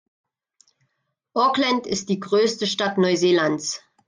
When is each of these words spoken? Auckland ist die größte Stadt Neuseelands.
Auckland 1.35 1.85
ist 1.85 2.09
die 2.09 2.19
größte 2.19 2.65
Stadt 2.65 2.97
Neuseelands. 2.97 3.83